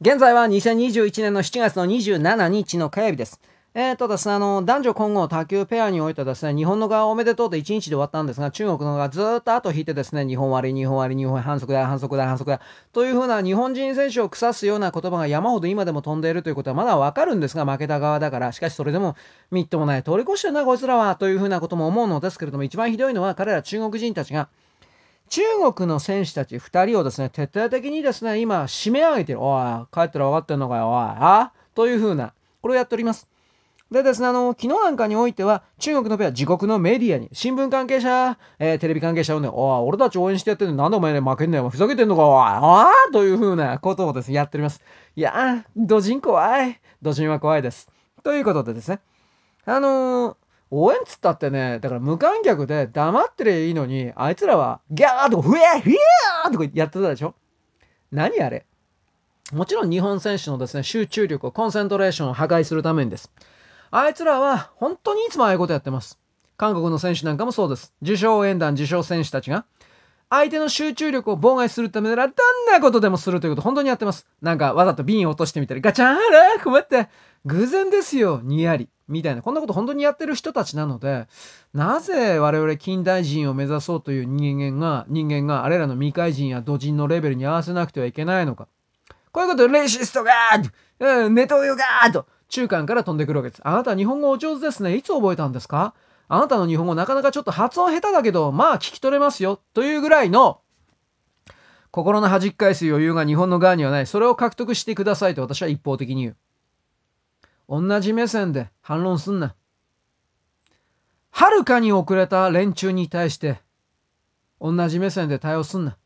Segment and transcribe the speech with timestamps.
[0.00, 3.40] 現在は2021年の7月の27日の火曜日です。
[3.74, 12.60] えっ、ー、とですね、あの、男女混合卓球ペアにおいてですね、日本の側おめでとうで1日で終わったんですが、中国の側ずっと後引いてですね、日本割り、日本割り、日本反則だ、反則だ、反則だ、
[12.92, 19.16] というふうな日本人選手を腐すような言葉が山ほど今でも飛んでいるということはまだわかるんですが、負けた側だから、しかしそれでも、
[19.50, 24.48] みっともない通り越してるな、こいつらは、というふうなことも思うのですけれども、一番ひどいのは彼ら中国人たちが、
[25.28, 25.42] 中
[25.72, 29.40] 国の選手たち2人をですね、徹底的にですね、今、締め上げてる。
[29.40, 31.52] おい、帰ったら分かってんのかよ、おい、あ？
[31.74, 33.28] というふうな、これをやっております。
[33.90, 42.86] でですね、あの、昨日なんかにおいては、中国のペア、自国のメディアに、新聞関係者、えー、テレビ関係者をね、おい、俺たち応援してやってるのなんでお前ね、負けんだよ、ふざけてんのか、おい、あ？
[43.08, 44.80] あというふうなことをですね、やっております。
[45.16, 46.80] いやー、土人怖い。
[47.00, 47.88] 土人は怖いです。
[48.22, 49.00] ということでですね、
[49.64, 57.34] あのー応援っつったってね、だから無観客で黙ってりゃいいのに、あいつらはギャーとか、ふえーフィーとかやってたでしょ？
[58.12, 58.66] 何あれ？
[59.52, 63.32] もちろん日本選手のですね、集中力を、コンセントレーションを破壊するためにです。
[63.90, 66.18] あいつらは本当にいつもああいうことやってます。
[66.58, 67.94] 韓国の選手なんかもそうです。
[68.02, 69.64] 受賞応援団、受賞選手たちが、
[70.30, 74.26] 相手の集中力を妨害するためならどんなことでもするということ本当にやってます。
[74.42, 77.08] なんかわざと瓶を落としてみたり、ガチャンあら困って、
[77.46, 78.88] 偶然ですよ、にやり。
[79.08, 81.28] みたいな、こんなこと本当にやってる人たちなので、
[81.72, 88.68] なぜ我々近代人を目指そうという人間が、人間があれらの未開人や土人のレベルに合わせなくてはいけないのか。
[89.32, 93.62] こういうことレシストがーネトウヨがーと中間から飛んでくるわけです。
[93.64, 94.96] あなた日本語お上手ですね。
[94.96, 95.94] いつ覚えたんですか？
[96.28, 99.60] あなたの日本語なかなかちょっと発音下手だけど、まあ聞き取れますよ。
[99.72, 100.60] というぐらいの
[101.90, 104.06] 心の弾き返す余裕が日本の側にはない。
[104.06, 106.36] それを獲得してくださいと私は一方的に言う。
[107.68, 109.54] 同じ目線で反論すんな。
[111.30, 113.60] はるかに遅れた連中に対して、
[114.60, 115.96] 同じ目線で対応すんな。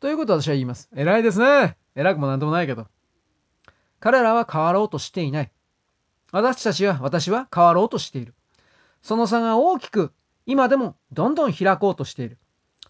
[0.00, 0.90] ということを私は言います。
[0.94, 1.76] 偉いですね。
[1.94, 2.86] 偉くもなんともないけど。
[4.00, 5.50] 彼らは変わろうとしていない。
[6.30, 8.34] 私たちは、私は変わろうとしている。
[9.02, 10.12] その差が大きく、
[10.46, 12.38] 今でもどんどん開こうとしている。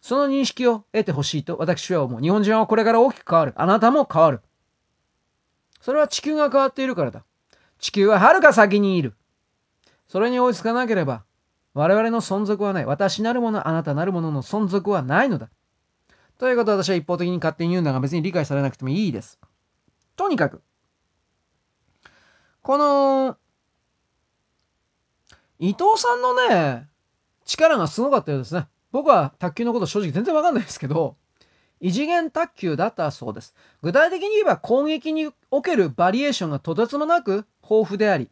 [0.01, 2.21] その認識を得てほしいと私は思う。
[2.21, 3.53] 日本人はこれから大きく変わる。
[3.57, 4.41] あなたも変わる。
[5.81, 7.25] それは地球が変わっているからだ。
[7.79, 9.15] 地球ははるか先にいる。
[10.09, 11.25] それに追いつかなければ、
[11.75, 12.87] 我々の存続はない。
[12.87, 15.51] 私なるもの、あなたなるものの存続はないのだ。
[16.39, 19.39] ということで私は一方的に勝手に言うんだが別に理解されなくてもいいです。
[20.17, 20.63] とにかく、
[22.63, 23.37] この、
[25.59, 26.89] 伊藤さんのね、
[27.45, 28.69] 力がすごかったようですね。
[28.93, 31.17] 僕は卓球のこと正直全然わかんないですけど、
[31.81, 33.55] 異次元卓球だったそうです。
[33.83, 38.31] 具体的に言えば攻撃におけるバリエーションがとてつもなく豊富であり、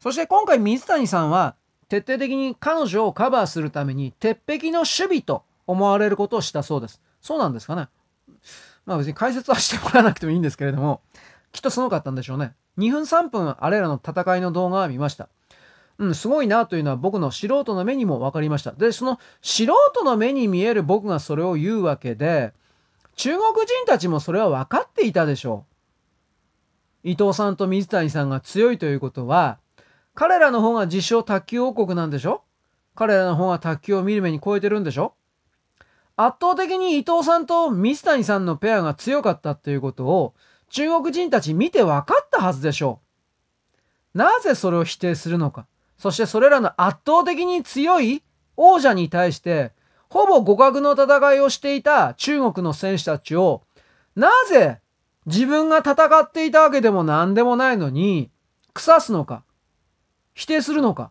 [0.00, 1.56] そして今回水谷さんは
[1.88, 7.00] 徹底的に彼女をカバーするために鉄壁の守備と思われることをしたそうです。
[7.20, 7.88] そうなんですかね。
[8.86, 11.02] まあ別に解説はしてもらわなくてもいいんですけれども、
[11.52, 12.54] きっとすごかったんでしょうね。
[12.78, 15.28] 2分3分あれらの戦いの動画は見ました。
[15.98, 18.72] うん、すごいなというのは僕の素人の目にも分かりました。
[18.72, 22.52] で、その素人の目に見える僕がそれを言うわけで、
[23.16, 25.64] 中国人たちもそれは分かっていたでしょ
[27.04, 27.10] う。
[27.10, 29.58] 伊藤さんと水谷さんが強いということは、
[30.14, 32.42] 彼らの方が自称卓球王国なんでしょ？
[32.94, 35.14] 彼らの方が卓球を見る目に超えてるんでしょ？
[36.16, 40.34] 圧倒的に伊藤さんと水谷さんのペアが強かったっていうことを
[40.70, 43.00] 中国人たち見て分かったはずでしょ
[44.14, 44.18] う。
[44.18, 45.66] なぜそれを否定するのか。
[45.98, 48.22] そしてそれらの圧倒的に強い
[48.56, 49.72] 王者に対して
[50.08, 53.62] ほぼ互角の戦いをしていた中国の選手たちを、
[54.16, 54.80] なぜ
[55.26, 58.30] 自分が戦っていたわけでも何でもないのに、
[58.72, 59.42] 腐すのか、
[60.34, 61.10] 否定するのか、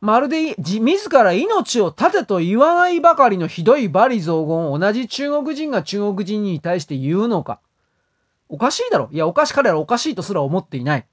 [0.00, 7.60] まるで自ら命を絶てと言わないばかりのひどい罵詈雑言を同じ中国人が中国人に対して言うのか。
[8.48, 9.08] おかしいだろ。
[9.12, 11.06] いや、おかし、彼らおかしいとすら思っていない。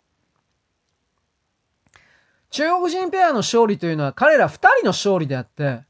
[2.50, 5.84] 中国人ペアの勝利というのは彼ら二人の勝利であって、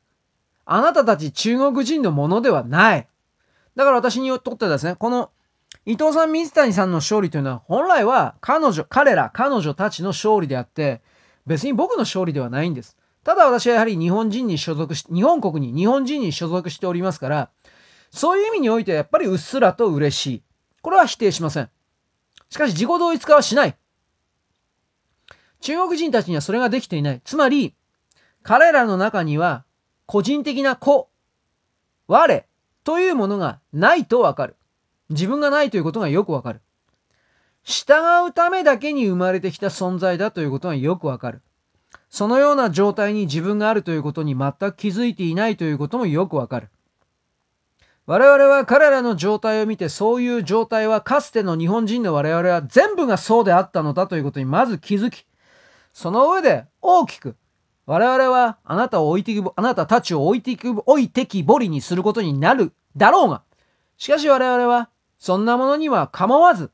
[0.66, 3.08] あなたたち中国人のものではない。
[3.76, 5.32] だから私にとってですね、この
[5.86, 11.02] 伊藤さん、水谷さんの勝利というのは、本来は彼女、彼ら、彼女たちの勝利であって、
[11.46, 12.98] 別に僕の勝利ではないんです。
[13.24, 17.50] ただ私はやはり日本人に所属し、日本国に日本人に所属しておりますから、
[18.12, 20.44] そういう意味においてはやっぱりうっすらと嬉しい。
[20.82, 21.70] これは否定しません。
[22.50, 23.78] しかし自己同一化はしない。
[25.62, 27.22] 中国人たちにはそれができていない。
[27.24, 27.76] つまり、
[28.44, 29.66] 彼らの中には
[30.06, 31.10] 個人的な子、
[32.08, 32.46] 我
[32.84, 34.56] というものがないとわかる。
[35.10, 36.62] 自分がないということがよくわかる。
[37.64, 41.42] 従うためだけに生まれてきた存在だということがよくわかる。
[42.10, 46.70] そのような状態に自分があるということに全く気づいていないということもよくわかる。
[48.06, 55.26] 我々は彼らの状態を見てそういう状態はかつての日本人の我々は全部がそうであったのだということにまず気づき
[55.98, 57.36] その上で大きく
[57.88, 60.56] 我々はあなたを置いてきあなたたちを置いて
[60.86, 63.42] 置いてきぼりにすることになるだろうが
[63.98, 66.70] しかし我々はそんなものには構わず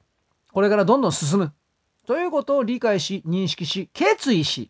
[0.52, 1.54] これからどんどん進む
[2.06, 4.70] ということを理解し認識し決意し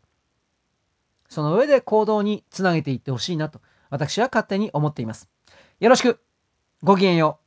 [1.30, 3.60] その上で行動につなげていってほしいなと
[3.90, 5.30] 私は勝手に思っています。
[5.80, 6.20] よろしく
[6.84, 7.43] ごきげんよう。